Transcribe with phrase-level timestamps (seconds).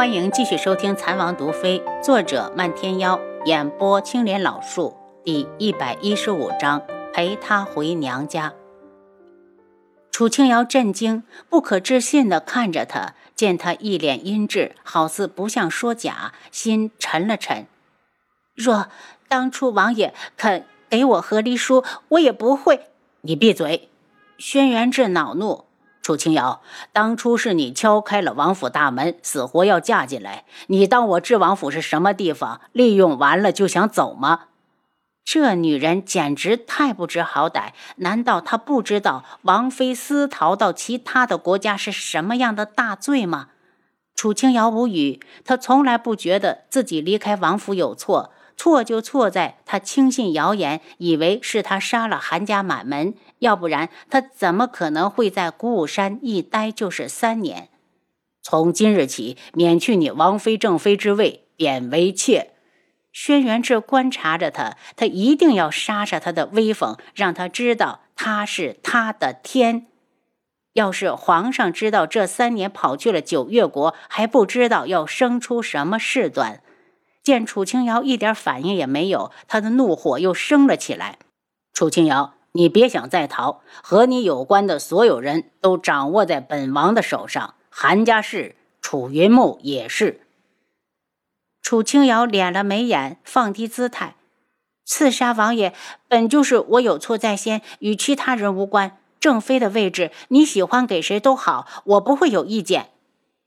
[0.00, 6.80] 欢迎继续收听《残王毒妃》，作者漫天妖，演播青莲老树，第一百一十五章，
[7.12, 8.54] 陪她回娘家。
[10.10, 17.66] 楚清瑶震惊、不可置信地看着他，见他一脸阴鸷，好似不像说假，心沉了沉。
[18.54, 18.88] 若
[19.28, 22.86] 当初王爷肯给我和离书，我也不会。
[23.20, 23.90] 你闭嘴！
[24.38, 25.66] 轩辕志恼怒。
[26.10, 26.60] 楚清瑶，
[26.92, 30.44] 当初是你敲开了王府大门，死活要嫁进来。
[30.66, 32.60] 你当我智王府是什么地方？
[32.72, 34.46] 利用完了就想走吗？
[35.24, 37.74] 这女人简直太不知好歹！
[37.98, 43.50] 难道她不知道王妃私逃到其他的国家是什么样的大罪吗？
[44.16, 48.32] 楚清瑶无语，她从来不觉得自己离开王府有错。
[48.60, 57.70] 错就错在他轻信谣言，以为是他杀了韩家满门，要不然他怎么可能会在鼓舞山一待就是三年？
[58.42, 62.50] 从今日起，免去你王妃正妃之位，贬为妾。
[63.14, 69.86] 轩辕志观察着他，他一定要杀杀他的威风，让他知道他是他的天。
[70.74, 76.62] 要是皇上知道这三年跑去了九月国，还不知道要生出什么事端。
[77.22, 81.18] 见楚清瑶一点反应也没有，他的怒火又升了起来。
[81.72, 87.54] 楚清瑶，你别想再逃，和你有关的所有人都掌握在本王的手上。
[87.68, 90.22] 韩家是，楚云木也是。
[91.62, 94.16] 楚清瑶敛了眉眼，放低姿态
[94.84, 95.74] ：“刺杀王爷
[96.08, 98.96] 本就是我有错在先，与其他人无关。
[99.20, 102.88] 正妃的位置，你喜欢给谁都好，我不会有意见。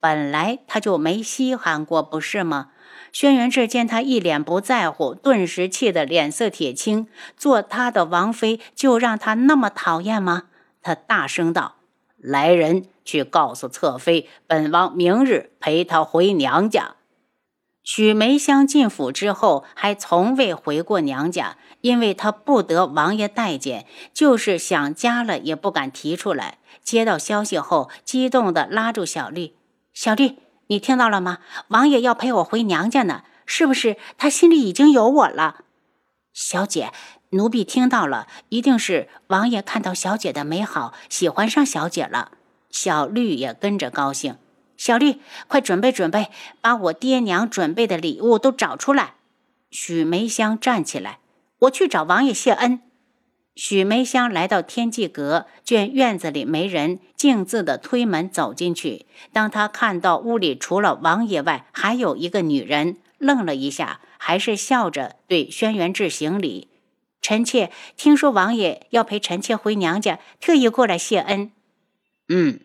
[0.00, 2.70] 本来他就没稀罕过，不是吗？”
[3.18, 7.08] 轩辕志见他一脸不在乎，顿时气得脸色铁青。
[7.34, 10.48] 做他的王妃就让他那么讨厌吗？
[10.82, 11.76] 他大声道
[12.20, 16.96] ：“来人，去告诉侧妃，本王明日陪她回娘家。”
[17.82, 26.58] 许梅香进府之后，还从未回过娘家，因为她不得王爷待见，就是想家了也不敢提出来。
[26.82, 29.56] 接到消息后，激动地拉住小丽
[29.94, 31.38] ：“小丽。”你听到了吗？
[31.68, 33.96] 王爷要陪我回娘家呢，是不是？
[34.18, 35.64] 他心里已经有我了。
[36.32, 36.92] 小姐，
[37.30, 42.32] 奴婢听到了，一定是王爷看到小姐的美好，喜欢上小姐了。
[42.70, 44.36] 小绿也跟着高兴。
[44.76, 49.14] 小绿，快准备准备，把我爹娘准备的礼物都找出来。
[49.70, 51.20] 许梅香站起来，
[51.60, 52.82] 我去找王爷谢恩。
[53.56, 59.06] 许梅香来到天际阁，见院子里没人，径自的推门走进去。
[59.32, 66.68] 当她看到屋里除了王爷外还有一个女人，愣了一下，还是笑着对轩辕志行礼
[67.22, 71.50] ：“臣妾听说王爷要陪臣妾回娘家，特意过来谢恩。”
[72.28, 72.60] 嗯。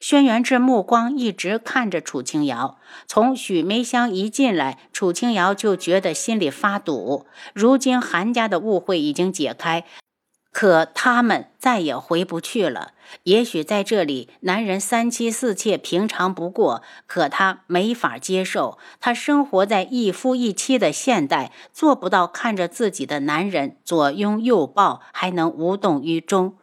[0.00, 2.76] 轩辕志目光一直看着楚清瑶，
[3.06, 7.26] 从许梅香一进来，楚清瑶就觉得心里发堵。
[7.54, 9.84] 如今韩家的误会已经解开。
[10.62, 12.92] 可他们再也回不去了。
[13.24, 18.78] 也许在这里，男人三妻四妾平常不过，可他没法接受。
[19.00, 26.56] 他生活在一夫一妻的现代，做不到看着自己的男人左拥右抱还能无动于衷。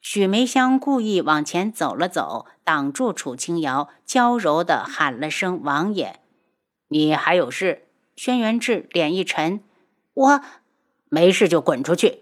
[0.00, 6.20] 许梅香故意往前走了走，挡住楚清瑶，娇柔地喊了声“王爷”。
[6.86, 7.88] 你还有事？
[8.14, 9.64] 轩辕志脸一沉
[10.14, 10.40] ：“我
[11.08, 12.20] 没事，就滚出去。”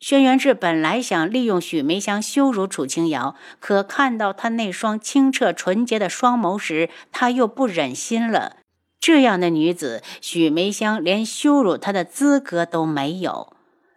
[0.00, 8.56] 轩辕志本来想利用许梅香羞辱楚清瑶，可看到她那双清澈纯洁的双眸时，他又不忍心了。
[8.98, 13.52] 这样的女子，许梅香连羞辱她的资格都没有。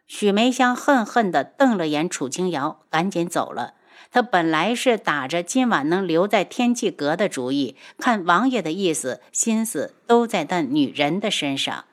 [0.05, 3.75] 许梅香恨恨地瞪了眼楚清瑶，赶紧走了。
[4.11, 11.85] 她本来是打着今晚能留在天际阁的主意，看王爷的意思，心思都在那女人的身上。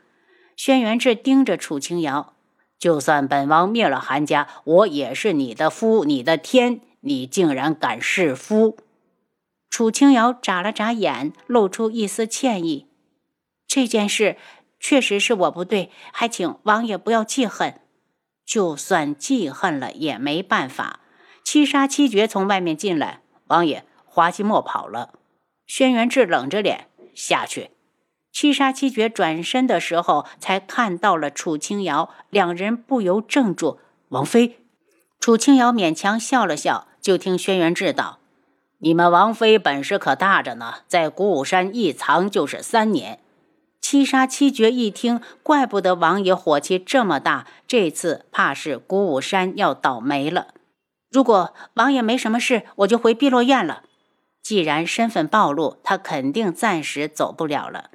[0.56, 2.34] 轩辕志盯着楚清瑶。
[2.81, 8.79] 就算本王灭了韩家，我也是你的夫，你的天，你竟然敢弑夫！
[9.69, 12.87] 楚清瑶眨了眨眼，露出一丝歉意。
[13.69, 14.38] 这件事
[14.81, 17.82] 确实是我不对，还请王爷不要记恨。
[18.47, 21.00] 就算记恨了也没办法。
[21.44, 25.12] 七杀七绝从外面进来，王爷，华西莫跑了。
[25.67, 27.71] 轩辕志冷着脸下去。
[28.32, 33.81] 七杀七绝转身的时候，才看到了楚清瑶，两人不由怔住。
[34.11, 34.59] 王妃，
[35.19, 38.19] 楚清瑶勉强笑了笑，就听轩辕志道
[38.79, 43.19] ：“你们王妃本事可大着呢，在古武山一藏就是三年。”
[43.81, 50.49] 七杀七绝一听，怪不得王爷火气这么大，这次怕是古武山要倒霉了。
[51.11, 53.83] 如果王爷没什么事，我就回碧落院了。
[54.43, 57.91] 既然身份暴露，他肯定暂时走不了了。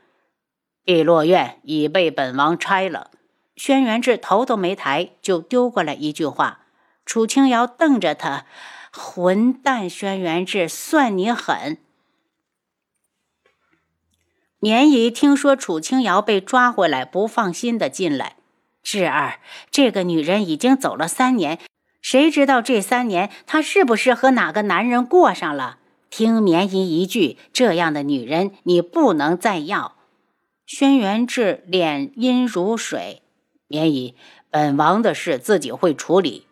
[0.85, 3.11] 碧落院已被本王拆了。
[3.55, 6.61] 轩辕志头都没抬，就丢过来一句话。
[7.05, 8.45] 楚清瑶瞪着他
[8.93, 11.77] ：“混蛋，轩辕志，算你狠！”
[14.59, 18.35] 绵姨听说楚清瑶被抓回来，不放心的进来。
[18.81, 19.39] 智儿，
[19.71, 21.59] 这个女人已经走了三年，
[22.01, 25.79] 谁知道这三年她是不是和哪个男人过上了？
[26.09, 29.95] 听绵姨一句，这样的女人你不能再要。
[30.65, 33.21] 轩辕志脸阴如水。
[33.67, 34.15] 绵姨，
[34.49, 36.47] 本王的事自己会处理。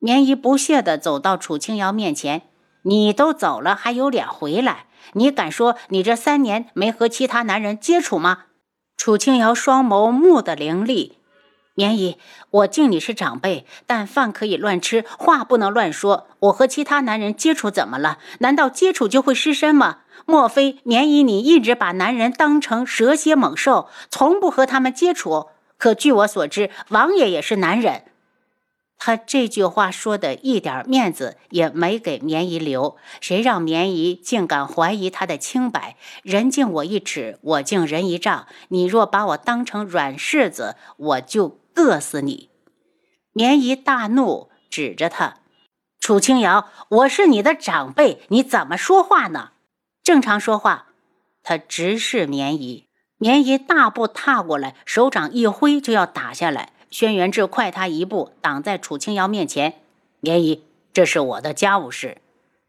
[0.00, 2.42] 绵姨不屑地走到楚清瑶面前
[2.82, 4.86] ：“你都走了，还有脸回来？
[5.12, 8.46] 你敢说你这三年没和其他男人接触吗？”
[8.98, 11.18] 楚清瑶双眸目的凌厉。
[11.74, 12.18] 绵姨，
[12.50, 16.26] 我敬你是长辈，但饭可以乱吃，话不能乱说。
[16.40, 18.18] 我和其他男人接触怎么了？
[18.40, 20.00] 难道接触就会失身吗？
[20.32, 25.48] 莫非棉姨你一直把男人当成蛇蝎猛兽，从不和他们接触？
[25.76, 28.04] 可据我所知，王爷也是男人。
[28.96, 35.96] 他这句话说的一点面子也没给棉姨留，谁让棉姨竟敢怀疑他的清白？
[36.22, 38.46] 人敬我一尺，我敬人一丈。
[38.68, 42.48] 你若把我当成软柿子，我就硌死你！
[43.34, 45.40] 棉姨大怒，指着他
[46.00, 49.50] ：“楚清瑶，我是你的长辈，你怎么说话呢？
[50.02, 50.86] 正常说话。”
[51.44, 52.86] 他直视绵姨。
[53.18, 56.72] 绵姨大步踏过来，手掌一挥就要打下来。
[56.90, 59.80] 轩辕志快他一步，挡在楚清瑶面前。
[60.20, 62.18] 绵姨，这是我的家务事。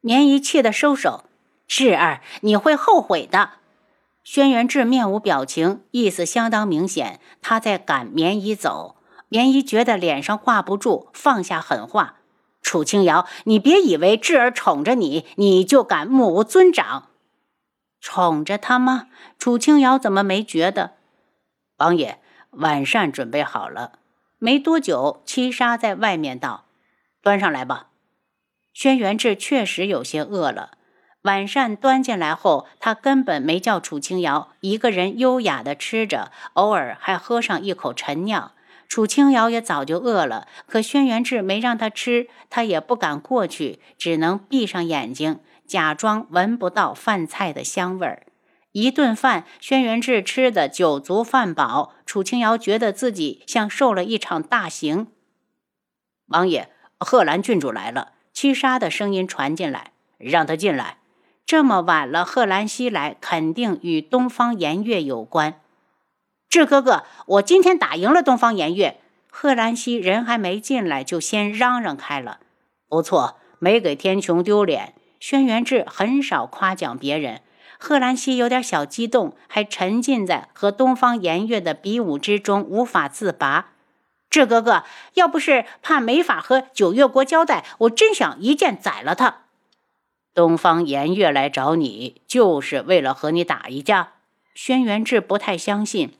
[0.01, 1.24] 绵姨气得收手。
[1.68, 3.51] 志儿，你会后悔的。
[4.24, 8.95] 轩辕志面无表情，意思相当明显，他在赶绵姨走。
[9.27, 12.18] 绵姨觉得脸上挂不住，放下狠话
[12.62, 17.09] ：“楚清瑶，你别以为志儿宠着你，你就敢目无尊长。”
[18.03, 19.07] 宠着他吗？
[19.39, 20.91] 楚清瑶怎么没觉得？
[21.77, 22.19] 王爷，
[22.51, 23.94] 晚膳准备好了。
[24.39, 26.65] 没多久，七杀在外面道
[27.23, 27.88] ：“端上来吧。”
[28.73, 30.71] 轩辕志确实有些饿了。
[31.21, 38.51] 晚膳端进来后，他根本没叫楚清瑶，一个人优雅的吃着，偶尔还喝上一口陈酿。
[38.89, 45.39] 楚清瑶也早就饿了，可轩辕志没让他吃，他也不敢过去，只能闭上眼睛。
[45.73, 48.27] 假装闻不到饭菜的香味儿。
[48.73, 51.95] 一顿饭，轩辕志吃的酒足饭饱。
[52.05, 55.07] 楚清瑶觉得自己像受了一场大刑。
[56.27, 58.11] 王爷，贺兰郡主来了。
[58.31, 60.97] 七杀的声音传进来，让他进来。
[61.43, 65.59] 这么晚了，贺兰西来，肯定与东方颜月有关。
[66.47, 68.99] 志哥哥，我今天打赢了东方颜月。
[69.31, 72.41] 贺兰西人还没进来，就先嚷嚷开了。
[72.87, 74.93] 不错，没给天穹丢脸。
[75.25, 77.39] 轩辕志很少夸奖别人，
[77.79, 83.67] 贺兰溪有点小激动，还沉浸在和东方颜月的比武之中无法自拔。
[84.29, 84.83] 志哥哥，
[85.13, 89.43] 要不是怕没法和九月国交代，我真想一剑宰了他。
[90.33, 94.09] 东方颜月来找你，就是为了和你打一架？
[94.53, 96.17] 轩辕志不太相信。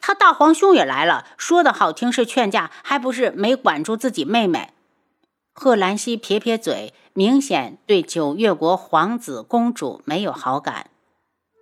[0.00, 4.70] 他大皇兄也来了，说的好听是劝架，还不是没管住自己妹妹。
[5.60, 10.88] 贺兰溪撇撇嘴，明显对九月国皇子公主没有好感。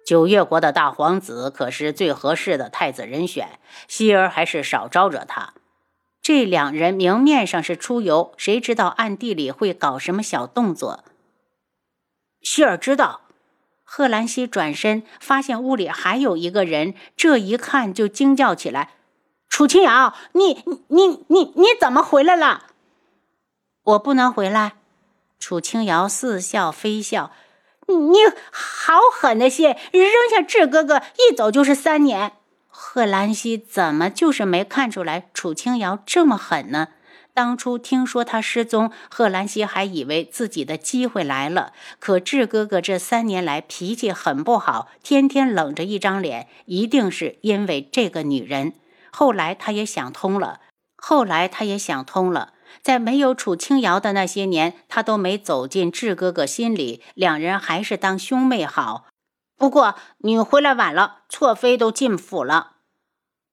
[0.05, 5.55] 九月国的大皇子可是最合适的太子人选，希儿还是少招惹他。
[6.21, 11.03] 这两人明面上是出游，谁知道暗地里会搞什么小动作？
[12.43, 13.23] 希儿知道。
[13.83, 18.91] 贺兰溪转身发现屋里还有一个人，这一看就惊叫起来
[19.49, 22.67] ：“楚清瑶，你你你你怎么回来了？”
[23.87, 24.73] 我不能回来，
[25.39, 27.31] 楚清瑶似笑非笑。
[27.87, 28.19] 你
[28.51, 32.33] 好狠的心，扔下志哥哥一走就是三年。
[32.67, 36.89] 贺兰溪怎么就是没看出来楚清瑶这么狠呢？
[37.33, 41.73] 当初听说他失踪，贺兰溪还以为自己的机会来了。
[42.01, 48.73] 可志哥哥这三年来脾气很不好，天天冷着一张脸，一定是因为这个女人。
[49.13, 50.61] 后来他也想通了，
[50.97, 52.55] 后来他也想通了。
[52.83, 59.07] 在没有楚清瑶的那些年，他都没走进智哥哥心里，两人还是当兄妹好。
[59.57, 62.73] 不过你回来晚了，错妃都进府了，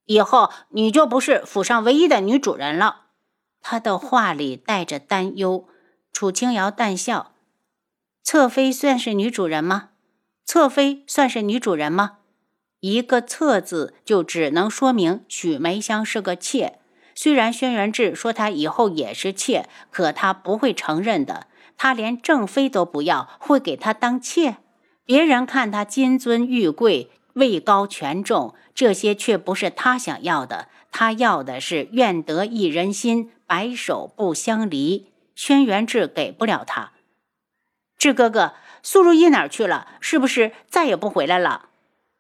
[0.06, 3.01] 以后你就不是府上唯一的女主人了。
[3.62, 5.68] 他的话里带着担忧。
[6.12, 7.32] 楚清瑶淡笑
[8.22, 9.89] ：“侧妃算是女主人吗？
[10.46, 12.18] 侧妃算是女主人吗？
[12.82, 16.80] 一个‘侧’字，就只能说明许梅香是个妾。”
[17.15, 21.48] 虽然轩辕志说他以后也是妾，可他不会承认的。
[21.77, 24.58] 他连正妃都不要，会给他当妾？
[25.05, 30.70] 别人看他金尊玉贵、位高权重，这些却不是他想要的。
[30.91, 35.12] 他要的是愿得一人心，白首不相离。
[35.36, 36.91] 轩辕志给不了他。
[37.98, 38.53] 志哥哥，
[38.84, 39.88] 苏如意哪儿去了？
[40.00, 41.70] 是不是再也不回来了？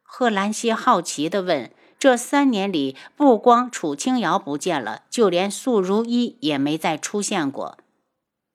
[0.01, 1.71] 贺兰溪好奇地问。
[2.03, 7.77] 这三年里，不光楚清瑶不见了，就连素如一也没再出现过。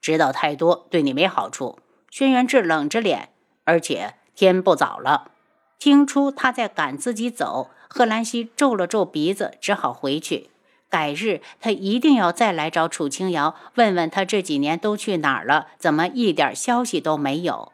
[0.03, 1.79] 知道太多对你没好处。
[2.11, 3.31] 轩辕志冷着脸，
[3.65, 5.31] 而且天不早了。
[5.79, 10.51] 听出他在赶自己走，贺兰溪皱了皱鼻子，只好回去。
[10.91, 17.73] 改日他一定要再来找楚清瑶，问问他这几年都去哪儿了，怎么一点消息都没有。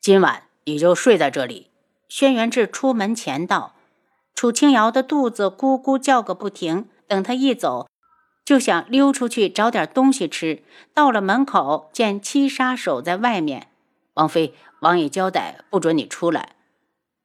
[0.00, 1.72] 今晚你就睡在这里。
[2.08, 3.74] 轩辕志出门前道。
[4.38, 7.88] 楚清瑶的肚子咕咕叫个不停，等他一走，
[8.44, 10.62] 就想溜出去找点东西吃。
[10.94, 13.66] 到了门口，见七杀守在外面。
[14.14, 16.50] 王妃，王爷交代不准你出来。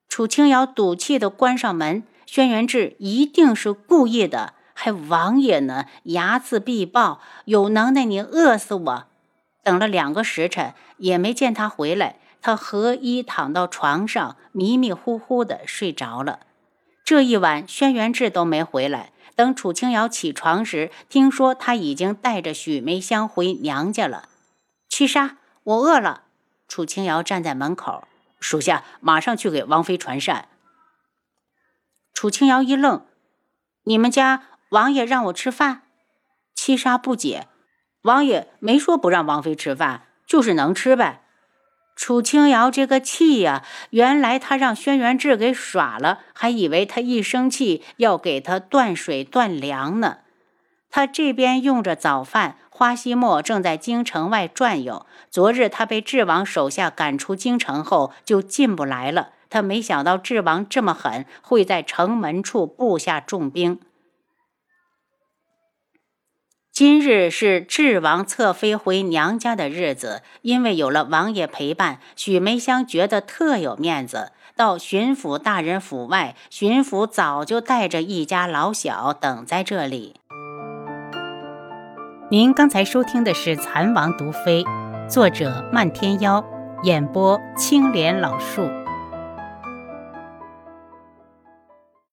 [0.09, 2.01] 楚清瑶赌气的关上门。
[2.25, 9.03] 轩辕志一定是故意的，还王爷呢，睚眦必报，有能耐你饿死我。
[9.61, 12.15] 等了两个时辰，也没见他回来。
[12.41, 16.39] 他和衣躺到床上，迷迷糊糊的睡着了。
[17.03, 19.11] 这一晚，轩辕志都没回来。
[19.35, 24.29] 等楚清瑶起床时，听说他已经带着许梅香回娘家了。
[24.87, 26.23] 七杀，我饿了。
[26.67, 28.07] 楚清瑶站在门口，
[28.39, 30.47] 属下马上去给王妃传膳。
[32.13, 33.05] 楚清瑶一愣
[33.83, 35.81] ：“你们家王爷让我吃饭？”
[36.55, 37.47] 七杀不解
[38.03, 41.22] ：“王爷没说不让王妃吃饭，就是能吃呗。”
[41.95, 50.17] 楚清瑶这个气呀，原来他让轩辕志给耍了，还以为他一生气要给他断水断粮呢。
[50.89, 55.05] 他这边用着早饭，花希墨正在京城外转悠。
[55.31, 59.29] 昨日他被智王手下赶出京城后，就进不来了。
[59.49, 63.79] 他没想到智王这么狠，会在城门处布下重兵。
[66.73, 74.31] 今日是智王侧妃回娘家的日子，因为有了王爷陪伴，许梅香觉得特有面子。
[74.55, 80.15] 到巡抚大人府外，巡抚早就带着一家老小等在这里。
[82.31, 84.63] 您刚才收听的是《蚕王毒妃》，
[85.07, 86.43] 作者漫天妖，
[86.81, 88.67] 演播青莲老树。